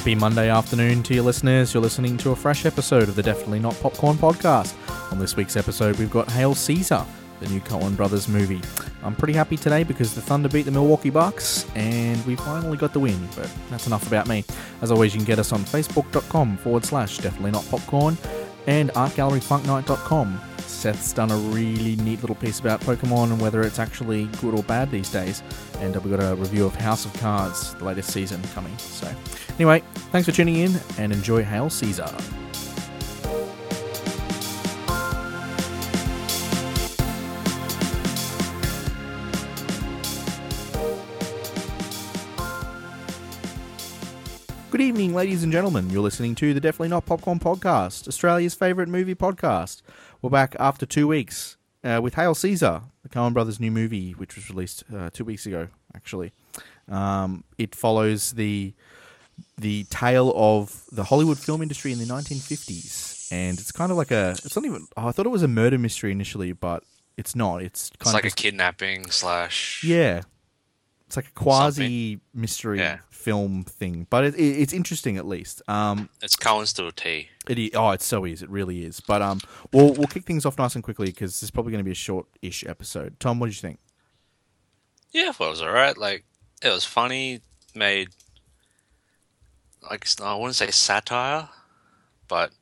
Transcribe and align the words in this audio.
Happy 0.00 0.14
Monday 0.14 0.48
afternoon 0.48 1.02
to 1.02 1.12
your 1.14 1.24
listeners. 1.24 1.74
You're 1.74 1.82
listening 1.82 2.16
to 2.16 2.30
a 2.30 2.34
fresh 2.34 2.64
episode 2.64 3.02
of 3.02 3.16
the 3.16 3.22
Definitely 3.22 3.58
Not 3.58 3.78
Popcorn 3.80 4.16
podcast. 4.16 4.74
On 5.12 5.18
this 5.18 5.36
week's 5.36 5.58
episode, 5.58 5.98
we've 5.98 6.10
got 6.10 6.30
Hail 6.30 6.54
Caesar, 6.54 7.04
the 7.38 7.48
new 7.48 7.60
Coen 7.60 7.94
Brothers 7.98 8.26
movie. 8.26 8.62
I'm 9.02 9.14
pretty 9.14 9.34
happy 9.34 9.58
today 9.58 9.84
because 9.84 10.14
the 10.14 10.22
Thunder 10.22 10.48
beat 10.48 10.62
the 10.62 10.70
Milwaukee 10.70 11.10
Bucks 11.10 11.66
and 11.74 12.24
we 12.24 12.34
finally 12.34 12.78
got 12.78 12.94
the 12.94 12.98
win, 12.98 13.28
but 13.36 13.52
that's 13.68 13.86
enough 13.86 14.06
about 14.06 14.26
me. 14.26 14.42
As 14.80 14.90
always, 14.90 15.12
you 15.12 15.18
can 15.18 15.26
get 15.26 15.38
us 15.38 15.52
on 15.52 15.60
facebook.com 15.60 16.56
forward 16.56 16.86
slash 16.86 17.18
definitely 17.18 17.50
not 17.50 17.68
popcorn 17.68 18.16
and 18.70 18.90
artgalleryfunknight.com. 18.90 20.40
Seth's 20.58 21.12
done 21.12 21.32
a 21.32 21.36
really 21.36 21.96
neat 21.96 22.20
little 22.20 22.36
piece 22.36 22.60
about 22.60 22.80
Pokemon 22.80 23.32
and 23.32 23.40
whether 23.40 23.62
it's 23.62 23.80
actually 23.80 24.26
good 24.40 24.54
or 24.54 24.62
bad 24.62 24.90
these 24.92 25.10
days. 25.10 25.42
And 25.80 25.96
we've 25.96 26.16
got 26.16 26.22
a 26.24 26.36
review 26.36 26.66
of 26.66 26.76
House 26.76 27.04
of 27.04 27.12
Cards, 27.14 27.74
the 27.74 27.84
latest 27.84 28.12
season 28.12 28.40
coming. 28.54 28.76
So, 28.78 29.12
anyway, 29.56 29.82
thanks 30.12 30.26
for 30.26 30.32
tuning 30.32 30.56
in 30.56 30.72
and 30.98 31.12
enjoy 31.12 31.42
Hail 31.42 31.68
Caesar. 31.68 32.06
Good 44.70 44.80
evening, 44.80 45.14
ladies 45.14 45.42
and 45.42 45.52
gentlemen. 45.52 45.90
You're 45.90 46.02
listening 46.02 46.34
to 46.36 46.54
the 46.54 46.60
Definitely 46.60 46.88
Not 46.90 47.04
Popcorn 47.04 47.40
podcast, 47.40 48.06
Australia's 48.06 48.54
favourite 48.54 48.88
movie 48.88 49.16
podcast. 49.16 49.82
We're 50.22 50.30
back 50.30 50.54
after 50.60 50.86
two 50.86 51.08
weeks 51.08 51.56
uh, 51.82 52.00
with 52.02 52.14
Hail 52.14 52.34
Caesar, 52.36 52.82
the 53.02 53.08
Coen 53.08 53.32
Brothers' 53.32 53.58
new 53.58 53.72
movie, 53.72 54.12
which 54.12 54.36
was 54.36 54.48
released 54.48 54.84
uh, 54.94 55.10
two 55.12 55.24
weeks 55.24 55.44
ago. 55.44 55.68
Actually, 55.94 56.32
um, 56.88 57.42
it 57.58 57.74
follows 57.74 58.32
the 58.32 58.72
the 59.58 59.84
tale 59.90 60.32
of 60.36 60.84
the 60.92 61.04
Hollywood 61.04 61.38
film 61.38 61.62
industry 61.62 61.90
in 61.92 61.98
the 61.98 62.04
1950s, 62.04 63.32
and 63.32 63.58
it's 63.58 63.72
kind 63.72 63.90
of 63.90 63.98
like 63.98 64.12
a. 64.12 64.30
It's 64.44 64.54
not 64.54 64.64
even. 64.64 64.86
Oh, 64.96 65.08
I 65.08 65.12
thought 65.12 65.26
it 65.26 65.30
was 65.30 65.42
a 65.42 65.48
murder 65.48 65.78
mystery 65.78 66.12
initially, 66.12 66.52
but 66.52 66.84
it's 67.16 67.34
not. 67.34 67.62
It's 67.62 67.90
kind 67.90 68.00
It's 68.02 68.10
of 68.10 68.14
like 68.14 68.24
a 68.24 68.30
kidnapping 68.30 69.10
slash. 69.10 69.82
yeah, 69.82 70.20
it's 71.10 71.16
like 71.16 71.26
a 71.26 71.32
quasi 71.32 72.20
mystery 72.32 72.78
Yeah. 72.78 72.98
film 73.10 73.64
thing, 73.64 74.06
but 74.10 74.22
it, 74.22 74.36
it, 74.36 74.60
it's 74.60 74.72
interesting 74.72 75.16
at 75.16 75.26
least. 75.26 75.60
Um, 75.66 76.08
It's 76.22 76.36
Coen's 76.36 76.72
to 76.74 76.86
a 76.86 76.92
T. 76.92 77.28
It 77.48 77.58
is, 77.58 77.70
oh, 77.74 77.90
it 77.90 78.00
so 78.00 78.24
is. 78.24 78.42
It 78.44 78.48
really 78.48 78.84
is. 78.84 79.00
But 79.00 79.20
um, 79.20 79.40
we'll 79.72 79.92
we'll 79.94 80.06
kick 80.06 80.22
things 80.24 80.46
off 80.46 80.56
nice 80.56 80.76
and 80.76 80.84
quickly 80.84 81.06
because 81.06 81.32
this 81.32 81.42
is 81.42 81.50
probably 81.50 81.72
going 81.72 81.80
to 81.82 81.84
be 81.84 81.90
a 81.90 81.94
short-ish 81.96 82.64
episode. 82.64 83.18
Tom, 83.18 83.40
what 83.40 83.46
did 83.48 83.56
you 83.56 83.60
think? 83.60 83.80
Yeah, 85.10 85.32
well, 85.36 85.48
it 85.48 85.50
was 85.50 85.62
alright. 85.62 85.98
Like, 85.98 86.24
it 86.62 86.68
was 86.68 86.84
funny, 86.84 87.40
made. 87.74 88.10
Like, 89.90 90.06
I 90.22 90.34
wouldn't 90.36 90.54
say 90.54 90.70
satire, 90.70 91.48
but 92.28 92.52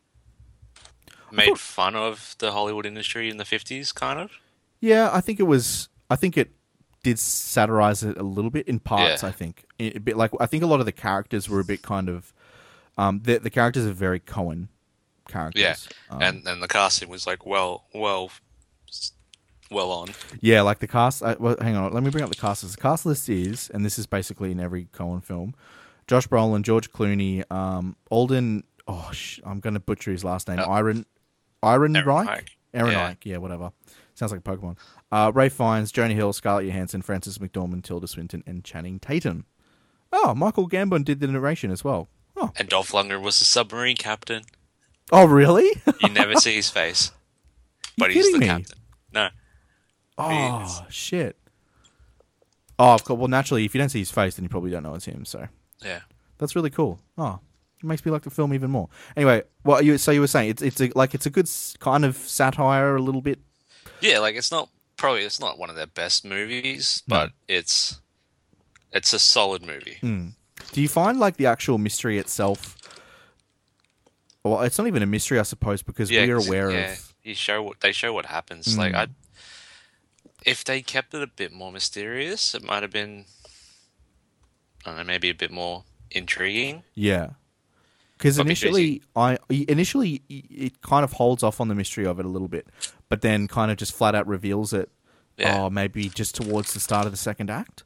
made 1.30 1.48
thought- 1.48 1.58
fun 1.58 1.96
of 1.96 2.34
the 2.38 2.52
Hollywood 2.52 2.86
industry 2.86 3.28
in 3.28 3.36
the 3.36 3.44
50s, 3.44 3.94
kind 3.94 4.18
of. 4.18 4.30
Yeah, 4.80 5.10
I 5.12 5.20
think 5.20 5.38
it 5.38 5.42
was. 5.42 5.90
I 6.08 6.16
think 6.16 6.38
it 6.38 6.52
did 7.08 7.18
satirize 7.18 8.02
it 8.02 8.16
a 8.18 8.22
little 8.22 8.50
bit 8.50 8.68
in 8.68 8.78
parts. 8.80 9.22
Yeah. 9.22 9.28
I 9.28 9.32
think 9.32 9.64
a 9.80 9.98
bit 9.98 10.16
like 10.16 10.30
I 10.40 10.46
think 10.46 10.62
a 10.62 10.66
lot 10.66 10.80
of 10.80 10.86
the 10.86 10.92
characters 10.92 11.48
were 11.48 11.60
a 11.60 11.64
bit 11.64 11.82
kind 11.82 12.08
of. 12.08 12.32
Um, 12.96 13.20
the 13.24 13.38
the 13.38 13.50
characters 13.50 13.86
are 13.86 13.92
very 13.92 14.20
Coen 14.20 14.68
characters. 15.28 15.62
Yeah. 15.62 15.76
Um, 16.10 16.22
and 16.22 16.46
and 16.46 16.62
the 16.62 16.68
casting 16.68 17.08
was 17.08 17.26
like, 17.26 17.46
well, 17.46 17.84
well, 17.94 18.30
well 19.70 19.90
on. 19.90 20.08
Yeah, 20.40 20.62
like 20.62 20.78
the 20.80 20.86
cast. 20.88 21.22
I, 21.22 21.34
well, 21.38 21.56
hang 21.60 21.76
on, 21.76 21.92
let 21.92 22.02
me 22.02 22.10
bring 22.10 22.24
up 22.24 22.30
the 22.30 22.36
cast. 22.36 22.62
list. 22.62 22.76
The 22.76 22.82
cast 22.82 23.06
list 23.06 23.28
is, 23.28 23.70
and 23.72 23.84
this 23.84 23.98
is 23.98 24.06
basically 24.06 24.50
in 24.52 24.60
every 24.60 24.86
Coen 24.86 25.22
film: 25.22 25.54
Josh 26.06 26.26
Brolin, 26.28 26.62
George 26.62 26.90
Clooney, 26.90 27.50
um, 27.52 27.96
Alden. 28.10 28.64
Oh, 28.86 29.10
sh- 29.12 29.40
I'm 29.44 29.60
going 29.60 29.74
to 29.74 29.80
butcher 29.80 30.10
his 30.10 30.24
last 30.24 30.48
name. 30.48 30.58
Uh, 30.58 30.64
Iron, 30.64 31.04
Iron 31.62 31.94
Aaron 31.94 32.06
Reich, 32.08 32.26
Reich. 32.28 32.56
Aaron 32.72 32.92
Yeah. 32.92 33.04
Reich. 33.06 33.26
Yeah, 33.26 33.36
whatever. 33.38 33.70
Sounds 34.18 34.32
like 34.32 34.40
a 34.40 34.42
Pokemon. 34.42 34.76
Uh, 35.12 35.30
Ralph 35.32 35.52
Fiennes, 35.52 35.92
Jonah 35.92 36.14
Hill, 36.14 36.32
Scarlett 36.32 36.66
Johansson, 36.66 37.02
Frances 37.02 37.38
McDormand, 37.38 37.84
Tilda 37.84 38.08
Swinton, 38.08 38.42
and 38.46 38.64
Channing 38.64 38.98
Tatum. 38.98 39.46
Oh, 40.12 40.34
Michael 40.34 40.68
Gambon 40.68 41.04
did 41.04 41.20
the 41.20 41.28
narration 41.28 41.70
as 41.70 41.84
well. 41.84 42.08
Oh, 42.36 42.50
And 42.56 42.68
Dolph 42.68 42.90
Lundgren 42.92 43.22
was 43.22 43.38
the 43.38 43.44
submarine 43.44 43.96
captain. 43.96 44.42
oh, 45.12 45.26
really? 45.26 45.70
You 46.02 46.08
never 46.08 46.34
see 46.34 46.54
his 46.56 46.68
face, 46.70 47.12
but 47.98 48.10
You 48.10 48.16
he's 48.16 48.32
the 48.32 48.38
me? 48.38 48.46
captain. 48.46 48.78
No. 49.12 49.28
oh, 50.18 50.86
shit. 50.90 51.36
Oh, 52.78 52.94
of 52.94 53.04
course. 53.04 53.18
Well, 53.18 53.28
naturally, 53.28 53.64
if 53.64 53.74
you 53.74 53.78
don't 53.80 53.88
see 53.88 53.98
his 54.00 54.10
face, 54.10 54.36
then 54.36 54.44
you 54.44 54.48
probably 54.48 54.70
don't 54.70 54.82
know 54.82 54.94
it's 54.94 55.04
him. 55.04 55.24
So. 55.24 55.48
Yeah. 55.84 56.00
That's 56.38 56.54
really 56.56 56.70
cool. 56.70 57.00
Oh, 57.16 57.40
it 57.82 57.86
makes 57.86 58.04
me 58.04 58.12
like 58.12 58.22
the 58.22 58.30
film 58.30 58.54
even 58.54 58.70
more. 58.70 58.88
Anyway, 59.16 59.42
what 59.62 59.84
you 59.84 59.98
so 59.98 60.10
you 60.12 60.20
were 60.20 60.26
saying 60.28 60.50
it's 60.50 60.62
it's 60.62 60.80
a, 60.80 60.90
like 60.94 61.14
it's 61.14 61.26
a 61.26 61.30
good 61.30 61.46
s- 61.46 61.76
kind 61.80 62.04
of 62.04 62.16
satire, 62.16 62.94
a 62.96 63.02
little 63.02 63.20
bit. 63.20 63.40
Yeah, 64.00 64.18
like 64.18 64.36
it's 64.36 64.50
not 64.50 64.68
probably 64.96 65.22
it's 65.22 65.40
not 65.40 65.58
one 65.58 65.70
of 65.70 65.76
their 65.76 65.86
best 65.86 66.24
movies, 66.24 67.02
but 67.06 67.32
it's 67.48 68.00
it's 68.92 69.12
a 69.12 69.18
solid 69.18 69.62
movie. 69.62 69.96
Hmm. 70.00 70.28
Do 70.72 70.80
you 70.82 70.88
find 70.88 71.18
like 71.18 71.36
the 71.36 71.46
actual 71.46 71.78
mystery 71.78 72.18
itself? 72.18 72.76
Well, 74.44 74.62
it's 74.62 74.78
not 74.78 74.86
even 74.86 75.02
a 75.02 75.06
mystery, 75.06 75.38
I 75.38 75.42
suppose, 75.42 75.82
because 75.82 76.10
Yeah, 76.10 76.26
we're 76.26 76.36
aware 76.36 76.70
yeah, 76.70 76.92
of. 76.92 77.14
you 77.22 77.34
show 77.34 77.62
what 77.62 77.80
they 77.80 77.92
show 77.92 78.12
what 78.12 78.26
happens. 78.26 78.78
Like 78.78 78.92
hmm. 78.92 78.98
I, 78.98 79.06
if 80.44 80.64
they 80.64 80.82
kept 80.82 81.14
it 81.14 81.22
a 81.22 81.26
bit 81.26 81.52
more 81.52 81.72
mysterious, 81.72 82.54
it 82.54 82.62
might 82.62 82.82
have 82.82 82.92
been, 82.92 83.24
I 84.84 84.90
don't 84.90 84.98
know, 84.98 85.04
maybe 85.04 85.28
a 85.28 85.34
bit 85.34 85.50
more 85.50 85.84
intriguing. 86.10 86.82
Yeah, 86.94 87.30
because 88.18 88.38
initially, 88.38 89.02
I 89.16 89.38
initially 89.48 90.22
it 90.28 90.82
kind 90.82 91.04
of 91.04 91.12
holds 91.12 91.42
off 91.42 91.60
on 91.60 91.68
the 91.68 91.74
mystery 91.74 92.04
of 92.06 92.18
it 92.18 92.26
a 92.26 92.28
little 92.28 92.48
bit, 92.48 92.66
but 93.08 93.22
then 93.22 93.48
kind 93.48 93.70
of 93.70 93.76
just 93.76 93.92
flat 93.94 94.14
out 94.14 94.26
reveals 94.26 94.72
it. 94.72 94.90
Yeah. 95.36 95.62
Oh, 95.62 95.70
maybe 95.70 96.08
just 96.08 96.34
towards 96.34 96.74
the 96.74 96.80
start 96.80 97.06
of 97.06 97.12
the 97.12 97.18
second 97.18 97.48
act. 97.48 97.84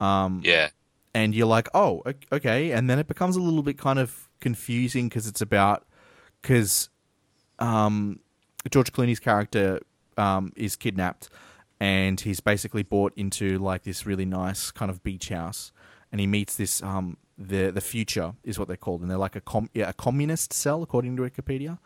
Um, 0.00 0.40
Yeah, 0.44 0.68
and 1.12 1.34
you're 1.34 1.46
like, 1.46 1.68
oh, 1.74 2.02
okay, 2.32 2.72
and 2.72 2.88
then 2.88 2.98
it 2.98 3.08
becomes 3.08 3.36
a 3.36 3.40
little 3.40 3.62
bit 3.62 3.78
kind 3.78 3.98
of 3.98 4.28
confusing 4.40 5.08
because 5.08 5.26
it's 5.26 5.40
about 5.40 5.86
because 6.42 6.88
um, 7.58 8.20
George 8.70 8.92
Clooney's 8.92 9.20
character 9.20 9.80
um, 10.16 10.52
is 10.56 10.76
kidnapped, 10.76 11.30
and 11.80 12.20
he's 12.20 12.40
basically 12.40 12.82
brought 12.82 13.12
into 13.16 13.58
like 13.58 13.82
this 13.82 14.06
really 14.06 14.24
nice 14.24 14.70
kind 14.70 14.90
of 14.90 15.02
beach 15.02 15.28
house, 15.30 15.72
and 16.14 16.20
he 16.20 16.28
meets 16.28 16.54
this 16.54 16.80
um, 16.80 17.16
the 17.36 17.72
the 17.72 17.80
future 17.80 18.34
is 18.44 18.56
what 18.56 18.68
they're 18.68 18.76
called, 18.76 19.00
and 19.00 19.10
they're 19.10 19.18
like 19.18 19.34
a 19.34 19.40
com- 19.40 19.68
yeah, 19.74 19.88
a 19.88 19.92
communist 19.92 20.52
cell 20.52 20.80
according 20.80 21.16
to 21.16 21.22
Wikipedia, 21.22 21.80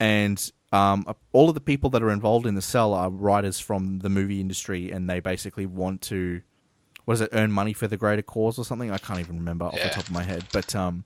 and 0.00 0.50
um, 0.72 1.06
all 1.30 1.48
of 1.48 1.54
the 1.54 1.60
people 1.60 1.88
that 1.90 2.02
are 2.02 2.10
involved 2.10 2.44
in 2.44 2.56
the 2.56 2.62
cell 2.62 2.92
are 2.92 3.08
writers 3.08 3.60
from 3.60 4.00
the 4.00 4.08
movie 4.08 4.40
industry, 4.40 4.90
and 4.90 5.08
they 5.08 5.20
basically 5.20 5.64
want 5.64 6.00
to 6.02 6.42
what 7.04 7.14
is 7.14 7.20
it 7.20 7.28
earn 7.32 7.52
money 7.52 7.72
for 7.72 7.86
the 7.86 7.96
greater 7.96 8.22
cause 8.22 8.58
or 8.58 8.64
something? 8.64 8.90
I 8.90 8.98
can't 8.98 9.20
even 9.20 9.36
remember 9.38 9.66
off 9.66 9.74
the 9.74 9.90
top 9.90 10.04
of 10.04 10.10
my 10.10 10.24
head. 10.24 10.44
But 10.52 10.74
um 10.74 11.04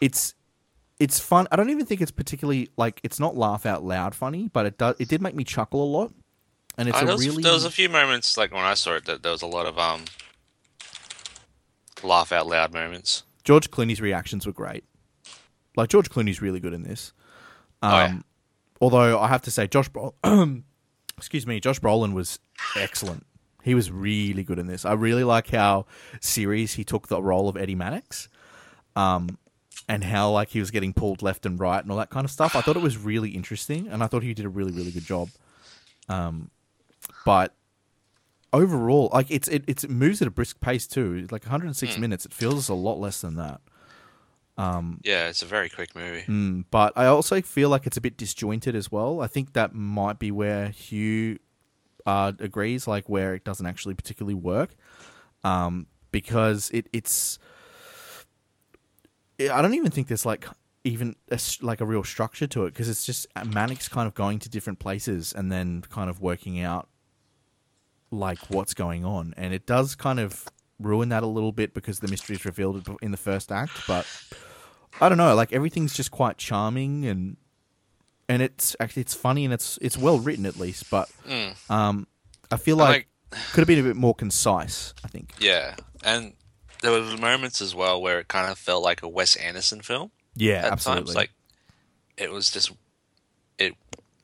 it's 0.00 0.34
it's 1.00 1.18
fun. 1.18 1.48
I 1.50 1.56
don't 1.56 1.70
even 1.70 1.86
think 1.86 2.00
it's 2.00 2.12
particularly 2.12 2.68
like 2.76 3.00
it's 3.02 3.18
not 3.18 3.36
laugh 3.36 3.66
out 3.66 3.82
loud 3.82 4.14
funny 4.14 4.48
but 4.48 4.64
it 4.66 4.78
does 4.78 4.94
it 5.00 5.08
did 5.08 5.20
make 5.20 5.34
me 5.34 5.42
chuckle 5.42 5.82
a 5.82 5.90
lot. 5.98 6.12
And 6.78 6.88
it's 6.88 6.98
Uh, 6.98 7.02
a 7.02 7.06
there, 7.06 7.16
was, 7.16 7.26
really 7.26 7.42
there 7.42 7.52
was 7.52 7.64
a 7.64 7.70
few 7.70 7.88
moments 7.88 8.36
like 8.36 8.52
when 8.52 8.64
I 8.64 8.74
saw 8.74 8.94
it 8.94 9.06
that 9.06 9.24
there 9.24 9.32
was 9.32 9.42
a 9.42 9.46
lot 9.46 9.66
of 9.66 9.76
um 9.76 10.04
laugh 12.04 12.32
out 12.32 12.46
loud 12.46 12.72
moments. 12.72 13.22
george 13.44 13.70
clooney's 13.70 14.00
reactions 14.00 14.46
were 14.46 14.52
great 14.52 14.84
like 15.76 15.88
george 15.88 16.10
clooney's 16.10 16.40
really 16.42 16.60
good 16.60 16.72
in 16.72 16.82
this 16.82 17.12
um 17.82 17.92
Oh, 17.92 17.96
yeah. 17.98 18.18
although 18.80 19.18
i 19.18 19.28
have 19.28 19.42
to 19.42 19.50
say 19.50 19.66
josh 19.66 19.88
Bro- 19.88 20.14
excuse 21.18 21.46
me 21.46 21.60
josh 21.60 21.80
brolin 21.80 22.12
was 22.12 22.38
excellent 22.76 23.26
he 23.62 23.74
was 23.74 23.90
really 23.90 24.42
good 24.42 24.58
in 24.58 24.66
this 24.66 24.84
i 24.84 24.92
really 24.92 25.24
like 25.24 25.48
how 25.50 25.86
serious 26.20 26.74
he 26.74 26.84
took 26.84 27.08
the 27.08 27.22
role 27.22 27.48
of 27.48 27.56
eddie 27.56 27.74
mannix 27.74 28.28
um, 28.96 29.38
and 29.88 30.02
how 30.04 30.30
like 30.30 30.48
he 30.50 30.58
was 30.60 30.70
getting 30.70 30.92
pulled 30.92 31.22
left 31.22 31.46
and 31.46 31.58
right 31.60 31.80
and 31.82 31.90
all 31.92 31.96
that 31.98 32.10
kind 32.10 32.24
of 32.24 32.30
stuff. 32.30 32.54
I 32.56 32.60
thought 32.60 32.76
it 32.76 32.82
was 32.82 32.98
really 32.98 33.30
interesting, 33.30 33.86
and 33.88 34.02
I 34.02 34.08
thought 34.08 34.22
he 34.24 34.34
did 34.34 34.44
a 34.44 34.48
really 34.48 34.72
really 34.72 34.90
good 34.90 35.04
job. 35.04 35.28
Um, 36.08 36.50
but 37.24 37.54
overall, 38.52 39.10
like 39.12 39.30
it's 39.30 39.48
it, 39.48 39.64
it's, 39.66 39.84
it 39.84 39.90
moves 39.90 40.20
at 40.22 40.28
a 40.28 40.30
brisk 40.30 40.60
pace 40.60 40.86
too. 40.86 41.26
Like 41.30 41.44
106 41.44 41.98
minutes, 41.98 42.26
it 42.26 42.32
feels 42.32 42.68
a 42.68 42.74
lot 42.74 42.98
less 42.98 43.20
than 43.20 43.36
that. 43.36 43.60
Yeah, 45.04 45.28
it's 45.28 45.42
a 45.42 45.46
very 45.46 45.68
quick 45.68 45.94
movie. 45.94 46.24
Mm, 46.28 46.64
but 46.70 46.92
I 46.96 47.06
also 47.06 47.40
feel 47.40 47.70
like 47.70 47.86
it's 47.86 47.96
a 47.96 48.00
bit 48.00 48.16
disjointed 48.16 48.74
as 48.74 48.92
well. 48.92 49.20
I 49.20 49.26
think 49.26 49.54
that 49.54 49.74
might 49.74 50.18
be 50.18 50.30
where 50.30 50.68
Hugh 50.68 51.38
uh, 52.04 52.32
agrees, 52.38 52.86
like 52.86 53.08
where 53.08 53.34
it 53.34 53.44
doesn't 53.44 53.64
actually 53.64 53.94
particularly 53.94 54.34
work, 54.34 54.74
um, 55.44 55.86
because 56.12 56.70
it 56.72 56.88
it's. 56.92 57.38
I 59.40 59.62
don't 59.62 59.72
even 59.72 59.90
think 59.90 60.08
there's 60.08 60.26
like 60.26 60.46
even 60.84 61.16
a, 61.30 61.40
like 61.62 61.80
a 61.80 61.86
real 61.86 62.04
structure 62.04 62.46
to 62.48 62.66
it 62.66 62.74
because 62.74 62.88
it's 62.88 63.06
just 63.06 63.26
Mannix 63.46 63.88
kind 63.88 64.06
of 64.06 64.14
going 64.14 64.38
to 64.40 64.48
different 64.50 64.78
places 64.78 65.32
and 65.32 65.50
then 65.50 65.82
kind 65.88 66.10
of 66.10 66.20
working 66.20 66.60
out 66.60 66.88
like 68.10 68.38
what's 68.48 68.74
going 68.74 69.04
on, 69.04 69.34
and 69.36 69.52
it 69.54 69.66
does 69.66 69.94
kind 69.94 70.18
of 70.20 70.46
ruin 70.78 71.10
that 71.10 71.22
a 71.22 71.26
little 71.26 71.52
bit 71.52 71.74
because 71.74 72.00
the 72.00 72.08
mystery 72.08 72.36
is 72.36 72.44
revealed 72.44 72.88
in 73.02 73.10
the 73.10 73.16
first 73.16 73.52
act. 73.52 73.72
But 73.86 74.06
I 75.00 75.08
don't 75.08 75.18
know, 75.18 75.34
like 75.34 75.52
everything's 75.52 75.92
just 75.94 76.10
quite 76.10 76.36
charming 76.38 77.04
and 77.06 77.36
and 78.28 78.42
it's 78.42 78.76
actually 78.80 79.02
it's 79.02 79.14
funny 79.14 79.44
and 79.44 79.52
it's 79.54 79.78
it's 79.82 79.96
well 79.98 80.18
written 80.18 80.46
at 80.46 80.56
least, 80.56 80.90
but 80.90 81.08
Mm. 81.28 81.70
um, 81.70 82.06
I 82.50 82.56
feel 82.56 82.80
And, 82.80 82.88
like, 82.90 83.08
could 83.52 83.60
have 83.60 83.68
been 83.68 83.78
a 83.78 83.82
bit 83.82 83.96
more 83.96 84.14
concise. 84.14 84.94
I 85.04 85.08
think. 85.08 85.34
yeah, 85.38 85.76
and 86.04 86.32
there 86.82 86.90
were 86.92 87.16
moments 87.18 87.60
as 87.60 87.74
well 87.74 88.00
where 88.00 88.18
it 88.18 88.28
kind 88.28 88.50
of 88.50 88.56
felt 88.58 88.82
like 88.82 89.02
a 89.02 89.08
Wes 89.08 89.36
Anderson 89.36 89.82
film. 89.82 90.10
Yeah, 90.34 90.64
at 90.66 90.72
absolutely. 90.72 91.04
times. 91.06 91.14
Like 91.16 91.30
it 92.16 92.30
was 92.32 92.50
just 92.50 92.72
it 93.58 93.74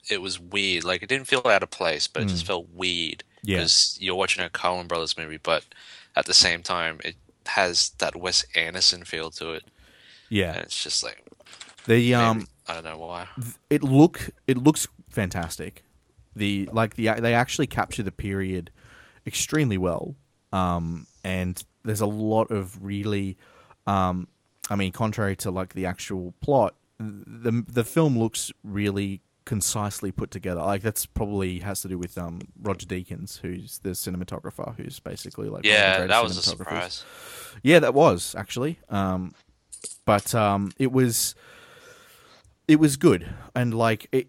it 0.08 0.22
was 0.22 0.40
weird. 0.40 0.84
Like 0.84 1.02
it 1.02 1.08
didn't 1.08 1.26
feel 1.26 1.42
out 1.44 1.62
of 1.62 1.70
place, 1.70 2.06
but 2.08 2.22
it 2.22 2.28
just 2.28 2.46
felt 2.46 2.68
weird 2.72 3.22
Mm. 3.38 3.48
Yeah. 3.48 3.56
because 3.56 3.98
you're 4.00 4.16
watching 4.16 4.44
a 4.44 4.48
Coen 4.48 4.88
Brothers 4.88 5.16
movie, 5.16 5.38
but 5.42 5.64
at 6.14 6.26
the 6.26 6.34
same 6.34 6.62
time, 6.62 7.00
it 7.04 7.16
has 7.46 7.90
that 7.98 8.16
Wes 8.16 8.44
Anderson 8.54 9.04
feel 9.04 9.30
to 9.32 9.52
it, 9.52 9.64
yeah, 10.28 10.54
and 10.54 10.62
it's 10.64 10.82
just 10.82 11.04
like 11.04 11.24
the 11.86 12.14
um, 12.14 12.46
I 12.66 12.74
don't 12.74 12.84
know 12.84 12.98
why. 12.98 13.28
it 13.70 13.82
look 13.82 14.30
it 14.46 14.58
looks 14.58 14.88
fantastic. 15.10 15.84
The 16.34 16.68
like 16.72 16.96
the 16.96 17.10
they 17.20 17.34
actually 17.34 17.66
capture 17.66 18.02
the 18.02 18.12
period 18.12 18.70
extremely 19.26 19.78
well, 19.78 20.16
um, 20.52 21.06
and 21.24 21.62
there's 21.84 22.00
a 22.00 22.06
lot 22.06 22.50
of 22.50 22.84
really, 22.84 23.36
um, 23.86 24.28
I 24.68 24.76
mean, 24.76 24.92
contrary 24.92 25.36
to 25.36 25.50
like 25.50 25.74
the 25.74 25.86
actual 25.86 26.34
plot, 26.40 26.74
the 26.98 27.64
the 27.66 27.84
film 27.84 28.18
looks 28.18 28.52
really 28.64 29.22
concisely 29.46 30.12
put 30.12 30.30
together. 30.30 30.60
Like 30.60 30.82
that's 30.82 31.06
probably 31.06 31.60
has 31.60 31.80
to 31.80 31.88
do 31.88 31.96
with 31.96 32.18
um 32.18 32.40
Roger 32.60 32.86
Deakins, 32.86 33.40
who's 33.40 33.78
the 33.78 33.90
cinematographer, 33.90 34.76
who's 34.76 35.00
basically 35.00 35.48
like 35.48 35.64
one 35.64 35.64
of 35.64 35.64
the 35.64 35.70
Yeah, 35.70 36.06
that 36.06 36.22
was 36.22 36.36
a 36.36 36.42
surprise. 36.42 37.04
Yeah, 37.62 37.78
that 37.78 37.94
was 37.94 38.34
actually. 38.36 38.78
Um, 38.90 39.34
but 40.04 40.34
um, 40.34 40.72
it 40.78 40.92
was 40.92 41.34
it 42.68 42.78
was 42.78 42.96
good, 42.96 43.32
and 43.54 43.72
like 43.72 44.08
it 44.12 44.28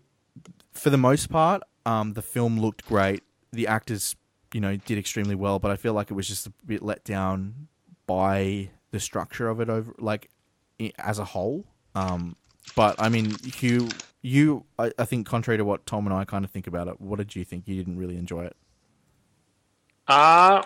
for 0.72 0.90
the 0.90 0.98
most 0.98 1.30
part, 1.30 1.64
um, 1.86 2.14
the 2.14 2.22
film 2.22 2.60
looked 2.60 2.86
great. 2.86 3.24
The 3.52 3.68
actors, 3.68 4.16
you 4.54 4.62
know, 4.62 4.78
did 4.78 4.98
extremely 4.98 5.36
well, 5.36 5.60
but 5.60 5.72
I 5.72 5.76
feel 5.76 5.94
like 5.94 6.12
it 6.12 6.14
was 6.14 6.28
just 6.28 6.48
a 6.48 6.54
bit 6.66 6.84
let 6.84 7.04
down 7.04 7.68
by 8.06 8.70
the 8.92 9.00
structure 9.00 9.50
of 9.50 9.60
it 9.60 9.70
over 9.70 9.94
like 9.98 10.30
as 11.00 11.20
a 11.20 11.26
whole. 11.26 11.66
Um, 11.96 12.36
but 12.76 12.96
I 13.00 13.10
mean, 13.10 13.36
Hugh, 13.40 13.90
you, 14.28 14.66
I, 14.78 14.92
I 15.00 15.06
think, 15.06 15.26
contrary 15.26 15.58
to 15.58 15.66
what 15.66 15.86
Tom 15.86 16.06
and 16.06 16.14
I 16.14 16.26
kind 16.26 16.44
of 16.46 16.52
think 16.52 16.68
about 16.68 16.88
it, 16.88 17.00
what 17.00 17.18
did 17.18 17.36
you 17.36 17.46
think? 17.46 17.68
You 17.68 17.76
didn't 17.76 17.98
really 17.98 18.18
enjoy 18.18 18.46
it. 18.46 18.56
Uh, 20.08 20.62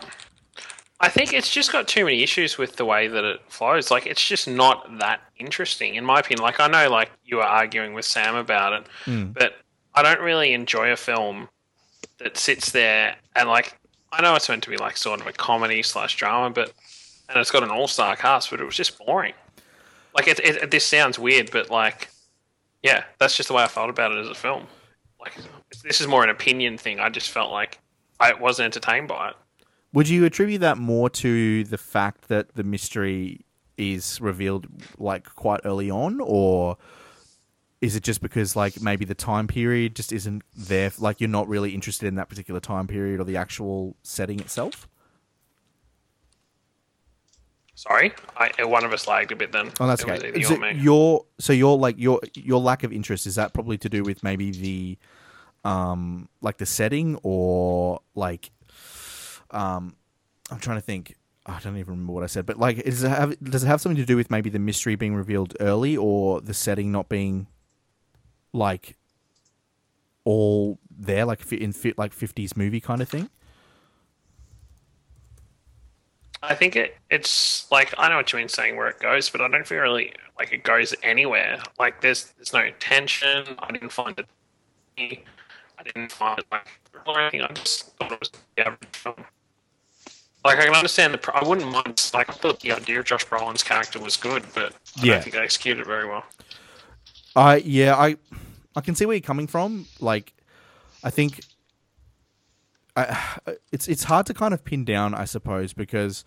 I 0.99 1.09
think 1.09 1.33
it's 1.33 1.49
just 1.49 1.71
got 1.71 1.87
too 1.87 2.05
many 2.05 2.21
issues 2.21 2.57
with 2.57 2.75
the 2.75 2.85
way 2.85 3.07
that 3.07 3.23
it 3.23 3.39
flows. 3.47 3.89
Like, 3.89 4.05
it's 4.05 4.25
just 4.25 4.47
not 4.47 4.99
that 4.99 5.21
interesting, 5.37 5.95
in 5.95 6.05
my 6.05 6.19
opinion. 6.19 6.43
Like, 6.43 6.59
I 6.59 6.67
know, 6.67 6.89
like, 6.89 7.11
you 7.23 7.37
were 7.37 7.43
arguing 7.43 7.93
with 7.93 8.05
Sam 8.05 8.35
about 8.35 8.73
it, 8.73 8.87
Mm. 9.05 9.33
but 9.33 9.55
I 9.95 10.03
don't 10.03 10.21
really 10.21 10.53
enjoy 10.53 10.91
a 10.91 10.97
film 10.97 11.49
that 12.19 12.37
sits 12.37 12.71
there 12.71 13.15
and, 13.35 13.49
like, 13.49 13.77
I 14.11 14.21
know 14.21 14.35
it's 14.35 14.49
meant 14.49 14.63
to 14.63 14.69
be, 14.69 14.77
like, 14.77 14.97
sort 14.97 15.21
of 15.21 15.27
a 15.27 15.31
comedy 15.31 15.81
slash 15.83 16.17
drama, 16.17 16.49
but, 16.49 16.73
and 17.29 17.39
it's 17.39 17.51
got 17.51 17.63
an 17.63 17.69
all 17.69 17.87
star 17.87 18.15
cast, 18.15 18.51
but 18.51 18.59
it 18.59 18.65
was 18.65 18.75
just 18.75 18.97
boring. 19.03 19.33
Like, 20.13 20.27
it, 20.27 20.39
it, 20.39 20.69
this 20.69 20.85
sounds 20.85 21.17
weird, 21.17 21.49
but, 21.51 21.69
like, 21.69 22.09
yeah, 22.83 23.03
that's 23.19 23.35
just 23.35 23.47
the 23.47 23.53
way 23.53 23.63
I 23.63 23.67
felt 23.67 23.89
about 23.89 24.11
it 24.11 24.17
as 24.17 24.29
a 24.29 24.35
film. 24.35 24.67
Like, 25.19 25.33
this 25.83 26.01
is 26.01 26.07
more 26.07 26.23
an 26.23 26.29
opinion 26.29 26.77
thing. 26.77 26.99
I 26.99 27.09
just 27.09 27.29
felt 27.29 27.51
like 27.51 27.79
I 28.19 28.33
wasn't 28.33 28.65
entertained 28.65 29.07
by 29.07 29.29
it. 29.29 29.35
Would 29.93 30.09
you 30.09 30.25
attribute 30.25 30.61
that 30.61 30.77
more 30.77 31.09
to 31.09 31.63
the 31.65 31.77
fact 31.77 32.29
that 32.29 32.55
the 32.55 32.63
mystery 32.63 33.45
is 33.77 34.21
revealed 34.21 34.67
like 34.97 35.35
quite 35.35 35.61
early 35.65 35.91
on, 35.91 36.19
or 36.21 36.77
is 37.81 37.95
it 37.95 38.03
just 38.03 38.21
because 38.21 38.55
like 38.55 38.81
maybe 38.81 39.05
the 39.05 39.15
time 39.15 39.47
period 39.47 39.95
just 39.95 40.13
isn't 40.13 40.43
there? 40.55 40.91
Like 40.97 41.19
you're 41.19 41.29
not 41.29 41.47
really 41.47 41.75
interested 41.75 42.07
in 42.07 42.15
that 42.15 42.29
particular 42.29 42.59
time 42.59 42.87
period 42.87 43.19
or 43.19 43.25
the 43.25 43.37
actual 43.37 43.95
setting 44.03 44.39
itself? 44.39 44.87
Sorry, 47.81 48.13
I, 48.37 48.63
one 48.63 48.85
of 48.85 48.93
us 48.93 49.07
lagged 49.07 49.31
a 49.31 49.35
bit 49.35 49.51
then. 49.51 49.71
Oh, 49.79 49.87
that's 49.87 50.03
It 50.03 50.09
okay. 50.09 50.27
either 50.27 50.37
Is 50.37 50.51
you 50.51 50.55
or 50.55 50.65
it 50.65 50.75
your 50.75 51.25
so 51.39 51.51
your 51.51 51.79
like 51.79 51.97
your 51.97 52.19
your 52.35 52.59
lack 52.59 52.83
of 52.83 52.93
interest 52.93 53.25
is 53.25 53.33
that 53.35 53.55
probably 53.55 53.79
to 53.79 53.89
do 53.89 54.03
with 54.03 54.21
maybe 54.21 54.51
the 54.51 54.97
um 55.67 56.29
like 56.41 56.59
the 56.59 56.67
setting 56.67 57.17
or 57.23 58.01
like 58.13 58.51
um 59.49 59.95
I'm 60.51 60.59
trying 60.59 60.77
to 60.77 60.81
think. 60.81 61.15
I 61.47 61.57
don't 61.59 61.75
even 61.75 61.93
remember 61.93 62.13
what 62.13 62.23
I 62.23 62.27
said, 62.27 62.45
but 62.45 62.59
like, 62.59 62.77
is 62.77 63.01
it 63.01 63.09
have, 63.09 63.35
does 63.43 63.63
it 63.63 63.67
have 63.67 63.81
something 63.81 63.97
to 63.97 64.05
do 64.05 64.15
with 64.15 64.29
maybe 64.29 64.51
the 64.51 64.59
mystery 64.59 64.93
being 64.93 65.15
revealed 65.15 65.55
early 65.59 65.97
or 65.97 66.39
the 66.39 66.53
setting 66.53 66.91
not 66.91 67.09
being 67.09 67.47
like 68.53 68.95
all 70.23 70.77
there, 70.95 71.25
like 71.25 71.51
in 71.51 71.73
like 71.97 72.15
50s 72.15 72.55
movie 72.55 72.79
kind 72.79 73.01
of 73.01 73.09
thing? 73.09 73.31
I 76.43 76.55
think 76.55 76.75
it, 76.75 76.97
it's 77.09 77.71
like 77.71 77.93
I 77.97 78.09
know 78.09 78.17
what 78.17 78.31
you 78.33 78.39
mean 78.39 78.49
saying 78.49 78.75
where 78.75 78.87
it 78.87 78.99
goes, 78.99 79.29
but 79.29 79.41
I 79.41 79.47
don't 79.47 79.65
feel 79.65 79.79
really 79.79 80.13
like 80.37 80.51
it 80.51 80.63
goes 80.63 80.95
anywhere. 81.03 81.59
Like 81.79 82.01
there's 82.01 82.33
there's 82.37 82.53
no 82.53 82.69
tension. 82.79 83.45
I 83.59 83.71
didn't 83.71 83.91
find 83.91 84.17
it. 84.19 84.25
I 84.97 85.83
didn't 85.83 86.11
find 86.11 86.39
it 86.39 86.45
like 86.51 86.67
or 87.05 87.19
anything. 87.19 87.41
I 87.41 87.51
just 87.53 87.95
thought 87.97 88.11
it 88.11 88.19
was 88.19 88.31
the 88.55 88.67
average 88.67 88.89
film. 88.91 89.15
Like 90.43 90.57
I 90.57 90.65
can 90.65 90.73
understand 90.73 91.13
the. 91.13 91.35
I 91.35 91.47
wouldn't 91.47 91.71
mind. 91.71 92.11
Like 92.13 92.29
I 92.29 92.33
thought 92.33 92.59
the 92.61 92.71
idea 92.71 92.99
of 92.99 93.05
Josh 93.05 93.25
Brolin's 93.27 93.63
character 93.63 93.99
was 93.99 94.17
good, 94.17 94.43
but 94.55 94.73
I 94.73 95.05
Yeah. 95.05 95.13
don't 95.13 95.23
think 95.23 95.35
they 95.35 95.41
executed 95.41 95.81
it 95.81 95.87
very 95.87 96.07
well. 96.07 96.25
I 97.35 97.57
yeah, 97.57 97.95
I 97.95 98.17
I 98.75 98.81
can 98.81 98.95
see 98.95 99.05
where 99.05 99.15
you're 99.15 99.21
coming 99.21 99.47
from. 99.47 99.85
Like, 99.99 100.33
I 101.03 101.09
think 101.11 101.41
I, 102.95 103.17
it's 103.71 103.87
it's 103.87 104.05
hard 104.05 104.25
to 104.27 104.33
kind 104.33 104.53
of 104.53 104.63
pin 104.63 104.85
down, 104.85 105.13
I 105.13 105.25
suppose, 105.25 105.73
because 105.73 106.23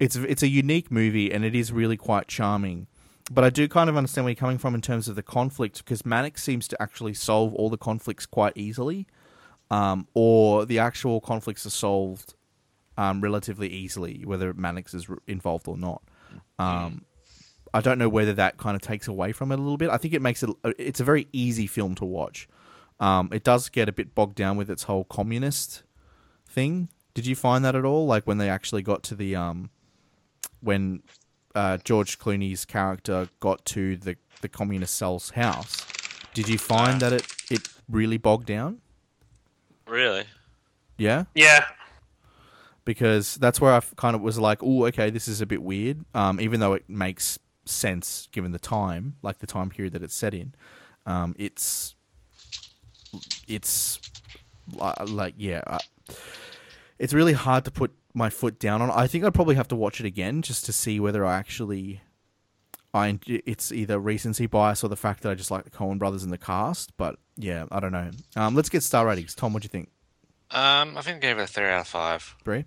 it's 0.00 0.16
it's 0.16 0.42
a 0.42 0.48
unique 0.48 0.90
movie 0.90 1.32
and 1.32 1.44
it 1.44 1.54
is 1.54 1.72
really 1.72 1.96
quite 1.96 2.28
charming. 2.28 2.86
But 3.30 3.44
I 3.44 3.50
do 3.50 3.68
kind 3.68 3.90
of 3.90 3.96
understand 3.96 4.24
where 4.24 4.30
you're 4.30 4.36
coming 4.36 4.56
from 4.56 4.74
in 4.74 4.80
terms 4.80 5.06
of 5.06 5.14
the 5.14 5.22
conflict, 5.22 5.78
because 5.78 6.06
Mannix 6.06 6.42
seems 6.42 6.66
to 6.68 6.80
actually 6.80 7.12
solve 7.12 7.54
all 7.54 7.68
the 7.68 7.76
conflicts 7.76 8.24
quite 8.24 8.54
easily, 8.56 9.06
um, 9.70 10.06
or 10.14 10.64
the 10.64 10.78
actual 10.78 11.20
conflicts 11.20 11.66
are 11.66 11.70
solved 11.70 12.34
um, 12.96 13.20
relatively 13.20 13.68
easily, 13.68 14.24
whether 14.24 14.54
Mannix 14.54 14.94
is 14.94 15.08
involved 15.26 15.68
or 15.68 15.76
not. 15.76 16.02
Um, 16.58 17.04
I 17.74 17.80
don't 17.80 17.98
know 17.98 18.08
whether 18.08 18.32
that 18.34 18.56
kind 18.56 18.74
of 18.74 18.82
takes 18.82 19.08
away 19.08 19.32
from 19.32 19.52
it 19.52 19.58
a 19.58 19.62
little 19.62 19.76
bit. 19.76 19.90
I 19.90 19.98
think 19.98 20.14
it 20.14 20.22
makes 20.22 20.42
it 20.42 20.50
it's 20.78 21.00
a 21.00 21.04
very 21.04 21.28
easy 21.32 21.66
film 21.66 21.94
to 21.96 22.04
watch. 22.04 22.48
Um, 23.00 23.30
it 23.32 23.44
does 23.44 23.68
get 23.68 23.88
a 23.88 23.92
bit 23.92 24.14
bogged 24.14 24.34
down 24.34 24.56
with 24.56 24.70
its 24.70 24.84
whole 24.84 25.04
communist 25.04 25.84
thing. 26.46 26.88
Did 27.14 27.26
you 27.26 27.36
find 27.36 27.64
that 27.64 27.74
at 27.74 27.84
all? 27.84 28.06
Like 28.06 28.26
when 28.26 28.38
they 28.38 28.48
actually 28.48 28.82
got 28.82 29.02
to 29.04 29.14
the 29.14 29.36
um, 29.36 29.70
when 30.60 31.02
uh, 31.54 31.78
George 31.78 32.18
Clooney's 32.18 32.64
character 32.64 33.28
got 33.40 33.64
to 33.66 33.96
the 33.96 34.16
the 34.40 34.48
communist 34.48 34.94
cell's 34.94 35.30
house, 35.30 35.86
did 36.34 36.48
you 36.48 36.58
find 36.58 37.00
that 37.00 37.12
it 37.12 37.26
it 37.50 37.68
really 37.88 38.18
bogged 38.18 38.46
down? 38.46 38.80
Really? 39.86 40.24
Yeah, 40.98 41.24
Yeah, 41.34 41.64
because 42.84 43.36
that's 43.36 43.60
where 43.60 43.72
I 43.72 43.80
kind 43.96 44.16
of 44.16 44.22
was 44.22 44.38
like, 44.38 44.62
oh, 44.62 44.86
okay, 44.86 45.10
this 45.10 45.28
is 45.28 45.40
a 45.40 45.46
bit 45.46 45.62
weird. 45.62 46.04
Um, 46.14 46.40
even 46.40 46.58
though 46.58 46.72
it 46.72 46.84
makes 46.88 47.38
sense 47.66 48.28
given 48.32 48.52
the 48.52 48.58
time, 48.58 49.16
like 49.22 49.38
the 49.38 49.46
time 49.46 49.68
period 49.68 49.92
that 49.92 50.02
it's 50.02 50.14
set 50.14 50.34
in, 50.34 50.54
um, 51.06 51.36
it's 51.38 51.94
it's 53.46 53.98
like 54.72 55.34
yeah, 55.36 55.62
uh, 55.66 55.78
it's 56.98 57.12
really 57.14 57.32
hard 57.32 57.64
to 57.64 57.70
put 57.70 57.92
my 58.14 58.30
foot 58.30 58.58
down 58.58 58.82
on. 58.82 58.90
I 58.90 59.06
think 59.06 59.24
I'd 59.24 59.34
probably 59.34 59.54
have 59.56 59.68
to 59.68 59.76
watch 59.76 60.00
it 60.00 60.06
again 60.06 60.42
just 60.42 60.66
to 60.66 60.72
see 60.72 61.00
whether 61.00 61.24
I 61.24 61.36
actually. 61.38 62.00
I 62.94 63.18
it's 63.26 63.70
either 63.70 63.98
recency 63.98 64.46
bias 64.46 64.82
or 64.82 64.88
the 64.88 64.96
fact 64.96 65.22
that 65.22 65.30
I 65.30 65.34
just 65.34 65.50
like 65.50 65.64
the 65.64 65.70
Coen 65.70 65.98
brothers 65.98 66.24
in 66.24 66.30
the 66.30 66.38
cast, 66.38 66.96
but 66.96 67.16
yeah, 67.36 67.66
I 67.70 67.80
don't 67.80 67.92
know. 67.92 68.10
Um, 68.34 68.54
let's 68.54 68.70
get 68.70 68.82
star 68.82 69.06
ratings. 69.06 69.34
Tom, 69.34 69.52
what 69.52 69.62
do 69.62 69.66
you 69.66 69.70
think? 69.70 69.90
Um, 70.50 70.96
I 70.96 71.02
think 71.02 71.18
I 71.18 71.20
gave 71.20 71.38
it 71.38 71.42
a 71.42 71.46
three 71.46 71.66
out 71.66 71.82
of 71.82 71.86
five. 71.86 72.34
Bree? 72.44 72.64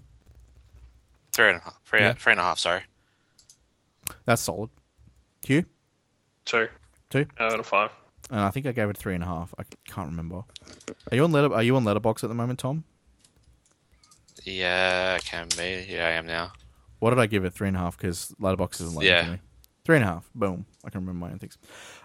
Three 1.34 1.50
and 1.50 1.58
a 1.58 1.62
half. 1.64 1.80
Three, 1.86 2.02
Yeah. 2.02 2.14
three 2.14 2.34
and 2.34 2.40
a 2.40 2.44
half. 2.44 2.60
Sorry. 2.60 2.82
That's 4.26 4.44
solid. 4.44 4.70
Hugh? 5.44 5.66
two. 6.46 6.68
Two? 7.10 7.26
Out 7.40 7.60
of 7.60 7.66
five. 7.66 7.90
And 8.32 8.40
I 8.40 8.50
think 8.50 8.66
I 8.66 8.72
gave 8.72 8.90
it 8.90 8.96
three 8.98 9.14
and 9.14 9.24
a 9.24 9.28
half. 9.28 9.54
I 9.60 9.64
can't 9.86 10.10
remember. 10.10 10.38
Are 11.12 11.16
you 11.16 11.24
on 11.26 11.32
letter? 11.34 11.54
Are 11.54 11.62
you 11.62 11.76
on 11.76 11.84
Letterboxd 11.84 12.24
at 12.24 12.30
the 12.30 12.34
moment, 12.34 12.60
Tom? 12.60 12.86
Yeah, 14.44 15.18
I 15.20 15.24
can 15.24 15.48
be. 15.58 15.86
Yeah, 15.90 16.08
I 16.08 16.12
am 16.12 16.26
now. 16.26 16.54
What 17.00 17.10
did 17.12 17.20
I 17.20 17.26
give 17.28 17.44
it? 17.46 17.54
Three 17.54 17.68
and 17.68 17.76
a 17.76 17.80
half 17.82 17.98
because 17.98 18.34
Letterboxd 18.40 18.82
isn't 18.82 18.96
like 18.96 19.06
Yeah. 19.06 19.36
Three 19.84 19.98
and 19.98 20.06
a 20.06 20.08
half. 20.08 20.30
Boom. 20.34 20.66
I 20.86 20.90
can 20.90 21.02
remember 21.02 21.26
my 21.26 21.32
own 21.32 21.40
things. 21.40 21.58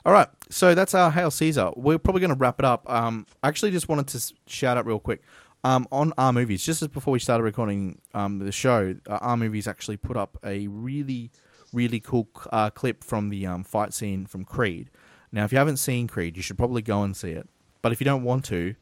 All 0.05 0.13
right. 0.13 0.29
So 0.51 0.75
that's 0.75 0.95
our 0.95 1.11
Hail 1.11 1.31
Caesar. 1.31 1.71
We're 1.77 1.99
probably 1.99 2.21
going 2.21 2.33
to 2.33 2.39
wrap 2.39 2.59
it 2.59 2.65
up. 2.65 2.91
Um, 2.91 3.27
I 3.43 3.49
actually 3.49 3.71
just 3.71 3.89
wanted 3.89 4.09
to 4.09 4.33
shout 4.47 4.77
out 4.79 4.87
real 4.87 4.99
quick. 4.99 5.23
Um, 5.63 5.87
on 5.93 6.13
our 6.17 6.33
movies, 6.33 6.65
just 6.65 6.81
as 6.83 6.89
before 6.89 7.13
we 7.13 7.19
started 7.19 7.45
recording 7.45 8.01
um, 8.15 8.39
the 8.39 8.53
show, 8.53 8.95
uh, 9.09 9.19
our 9.21 9.37
movies 9.37 9.67
actually 9.69 9.97
put 9.97 10.17
up 10.17 10.39
a 10.45 10.67
really, 10.69 11.31
really 11.73 12.01
cool 12.01 12.29
uh, 12.51 12.71
clip 12.71 13.05
from 13.05 13.29
the 13.29 13.47
um, 13.47 13.63
fight 13.65 13.93
scene 13.93 14.27
from 14.27 14.45
Creed. 14.45 14.91
Now, 15.33 15.45
if 15.45 15.53
you 15.53 15.59
haven't 15.59 15.79
seen 15.79 16.09
Creed, 16.09 16.37
you 16.37 16.43
should 16.43 16.59
probably 16.59 16.83
go 16.83 17.03
and 17.03 17.17
see 17.17 17.31
it. 17.31 17.49
But 17.83 17.93
if 17.93 18.01
you 18.01 18.05
don't 18.05 18.23
want 18.23 18.45
to, 18.47 18.75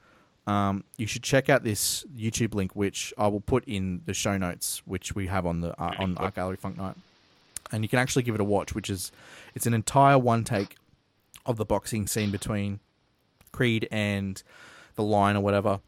um, 0.46 0.84
you 0.96 1.06
should 1.06 1.22
check 1.22 1.48
out 1.48 1.64
this 1.64 2.04
YouTube 2.16 2.54
link, 2.54 2.76
which 2.76 3.12
I 3.16 3.28
will 3.28 3.40
put 3.40 3.64
in 3.64 4.02
the 4.04 4.14
show 4.14 4.36
notes, 4.36 4.82
which 4.84 5.14
we 5.14 5.26
have 5.26 5.46
on 5.46 5.60
the 5.60 5.80
uh, 5.80 5.94
on 5.98 6.16
Art 6.18 6.34
Gallery 6.34 6.56
Funk 6.56 6.76
Night, 6.76 6.96
and 7.72 7.82
you 7.82 7.88
can 7.88 7.98
actually 7.98 8.22
give 8.22 8.34
it 8.34 8.40
a 8.40 8.44
watch. 8.44 8.74
Which 8.74 8.90
is 8.90 9.10
it's 9.54 9.66
an 9.66 9.74
entire 9.74 10.18
one 10.18 10.44
take 10.44 10.76
of 11.46 11.56
the 11.56 11.64
boxing 11.64 12.06
scene 12.06 12.30
between 12.30 12.80
Creed 13.52 13.88
and 13.90 14.42
the 14.96 15.02
line 15.02 15.36
or 15.36 15.40
whatever, 15.40 15.80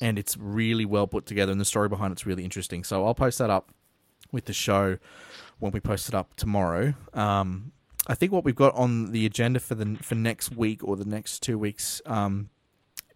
and 0.00 0.18
it's 0.18 0.36
really 0.38 0.86
well 0.86 1.06
put 1.06 1.26
together, 1.26 1.52
and 1.52 1.60
the 1.60 1.66
story 1.66 1.88
behind 1.88 2.12
it's 2.12 2.24
really 2.24 2.44
interesting. 2.44 2.82
So 2.82 3.04
I'll 3.06 3.14
post 3.14 3.38
that 3.38 3.50
up 3.50 3.72
with 4.32 4.46
the 4.46 4.52
show 4.54 4.98
when 5.58 5.72
we 5.72 5.80
post 5.80 6.08
it 6.08 6.14
up 6.14 6.34
tomorrow. 6.36 6.94
Um, 7.12 7.72
I 8.06 8.14
think 8.14 8.32
what 8.32 8.44
we've 8.44 8.54
got 8.54 8.74
on 8.74 9.12
the 9.12 9.26
agenda 9.26 9.60
for 9.60 9.74
the 9.74 9.96
for 10.02 10.14
next 10.14 10.54
week 10.56 10.84
or 10.84 10.96
the 10.96 11.04
next 11.04 11.42
two 11.42 11.58
weeks 11.58 12.00
um, 12.06 12.50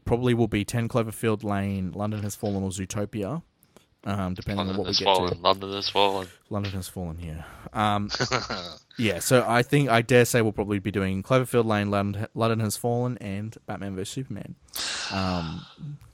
probably 0.05 0.35
will 0.35 0.49
be 0.49 0.65
Ten 0.65 0.89
Cloverfield 0.89 1.45
Lane, 1.45 1.93
London 1.93 2.23
Has 2.23 2.35
Fallen, 2.35 2.63
or 2.65 2.71
Zootopia, 2.71 3.43
um, 4.05 4.35
depending 4.35 4.67
London 4.67 4.75
on 4.75 4.79
what 4.79 4.87
we 4.89 4.95
get 4.95 5.05
fallen. 5.05 5.35
to. 5.35 5.39
London 5.41 5.73
has 5.73 5.89
fallen. 5.89 6.29
London 6.49 6.73
Has 6.73 6.89
Fallen 6.89 7.19
here. 7.19 7.45
Um, 7.73 8.11
yeah, 8.99 9.21
so 9.21 9.45
I 9.47 9.63
think 9.63 9.89
I 9.91 10.03
dare 10.03 10.25
say 10.25 10.43
we'll 10.43 10.53
probably 10.53 10.81
be 10.81 10.91
doing 10.91 11.23
Cloverfield 11.23 11.65
Lane, 11.67 11.91
London, 11.91 12.27
London 12.35 12.59
Has 12.61 12.77
Fallen, 12.77 13.17
and 13.19 13.57
Batman 13.67 13.95
vs 13.95 14.09
Superman. 14.09 14.57
Um, 15.13 15.67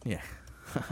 yeah. 0.04 0.20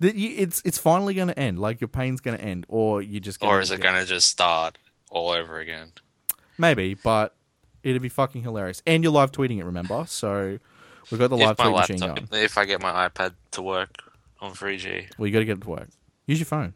The- 0.00 0.16
you- 0.16 0.36
it's 0.38 0.62
it's 0.64 0.78
finally 0.78 1.12
going 1.14 1.26
to 1.26 1.36
end. 1.38 1.58
Like 1.58 1.80
your 1.80 1.88
pain's 1.88 2.20
going 2.20 2.38
to 2.38 2.44
end, 2.44 2.66
or 2.68 3.02
you 3.02 3.18
just 3.18 3.42
or 3.42 3.60
is 3.60 3.72
it 3.72 3.80
going 3.80 3.96
to 3.96 4.04
just 4.06 4.28
start 4.28 4.78
all 5.10 5.30
over 5.30 5.58
again? 5.58 5.90
Maybe, 6.58 6.94
but 6.94 7.34
it'd 7.82 8.02
be 8.02 8.08
fucking 8.08 8.42
hilarious. 8.42 8.82
And 8.86 9.02
you're 9.02 9.12
live 9.12 9.32
tweeting 9.32 9.58
it, 9.58 9.64
remember? 9.64 10.04
So 10.08 10.58
we've 11.10 11.18
got 11.20 11.28
the 11.30 11.36
live 11.36 11.52
if 11.52 11.56
tweet 11.58 11.72
machine 11.76 11.98
going. 11.98 12.28
if 12.32 12.58
I 12.58 12.64
get 12.64 12.82
my 12.82 13.08
iPad 13.08 13.34
to 13.52 13.62
work 13.62 13.90
on 14.40 14.52
3G, 14.52 15.18
Well, 15.18 15.26
you 15.26 15.32
got 15.32 15.38
to 15.40 15.44
get 15.44 15.58
it 15.58 15.62
to 15.62 15.70
work. 15.70 15.88
Use 16.26 16.38
your 16.40 16.46
phone. 16.46 16.74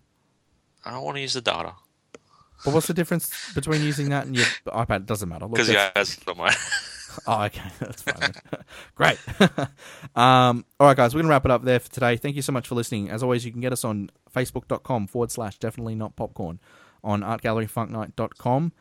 I 0.85 0.93
don't 0.93 1.05
want 1.05 1.17
to 1.17 1.21
use 1.21 1.35
the 1.35 1.41
data 1.41 1.75
But 2.65 2.75
what's 2.75 2.87
the 2.87 2.95
difference 2.95 3.53
between 3.55 3.83
using 3.83 4.09
that 4.11 4.27
and 4.27 4.35
your 4.37 4.47
iPad? 4.67 4.97
It 4.97 5.07
doesn't 5.07 5.29
matter. 5.29 5.47
Because 5.49 5.69
you 5.69 5.75
that's- 5.75 6.17
guys 6.17 6.25
got 6.25 6.37
my. 6.37 6.55
Oh, 7.27 7.43
okay, 7.43 7.61
that's 7.79 8.01
fine. 8.01 8.33
Great. 8.95 9.19
um, 10.17 10.65
all 10.81 10.87
right, 10.87 10.97
guys, 10.97 11.15
we're 11.15 11.21
gonna 11.21 11.29
wrap 11.29 11.45
it 11.45 11.51
up 11.51 11.63
there 11.63 11.79
for 11.79 11.91
today. 11.91 12.17
Thank 12.17 12.37
you 12.37 12.41
so 12.41 12.53
much 12.53 12.67
for 12.67 12.75
listening. 12.75 13.11
As 13.11 13.23
always, 13.23 13.45
you 13.45 13.53
can 13.53 13.61
get 13.61 13.71
us 13.71 13.85
on 13.85 14.11
facebook.com 14.35 15.09
forward 15.09 15.31
slash 15.31 15.59
definitely 15.59 15.95
not 15.95 16.17
popcorn, 16.17 16.59
on 17.05 17.21
artgalleryfunknight.com, 17.21 18.73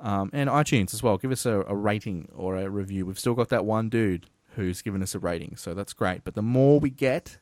um, 0.00 0.30
and 0.32 0.48
iTunes 0.50 0.94
as 0.94 1.02
well. 1.02 1.16
Give 1.16 1.32
us 1.32 1.46
a, 1.46 1.64
a 1.68 1.74
rating 1.74 2.28
or 2.34 2.56
a 2.56 2.68
review. 2.68 3.06
We've 3.06 3.18
still 3.18 3.34
got 3.34 3.48
that 3.50 3.64
one 3.64 3.88
dude 3.88 4.26
who's 4.54 4.82
given 4.82 5.02
us 5.02 5.14
a 5.14 5.18
rating, 5.18 5.56
so 5.56 5.74
that's 5.74 5.92
great. 5.92 6.24
But 6.24 6.34
the 6.34 6.42
more 6.42 6.80
we 6.80 6.90
get, 6.90 7.38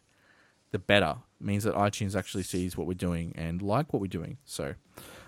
the 0.70 0.78
better. 0.78 1.16
It 1.40 1.46
means 1.46 1.64
that 1.64 1.74
iTunes 1.74 2.16
actually 2.16 2.42
sees 2.42 2.76
what 2.76 2.86
we're 2.86 2.94
doing 2.94 3.32
and 3.36 3.62
like 3.62 3.92
what 3.92 4.00
we're 4.00 4.08
doing. 4.08 4.38
So. 4.44 4.74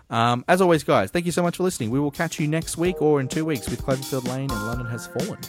Um, 0.09 0.45
as 0.47 0.61
always, 0.61 0.85
guys, 0.85 1.11
thank 1.11 1.27
you 1.27 1.33
so 1.33 1.43
much 1.43 1.57
for 1.57 1.65
listening. 1.65 1.91
We 1.91 1.99
will 1.99 2.13
catch 2.13 2.39
you 2.39 2.47
next 2.47 2.77
week 2.77 3.03
or 3.03 3.21
in 3.21 3.27
two 3.27 3.45
weeks 3.45 3.69
with 3.69 3.83
Cloverfield 3.83 4.29
Lane 4.29 4.51
and 4.51 4.67
London 4.67 4.87
Has 4.87 5.09
Fallen. 5.09 5.41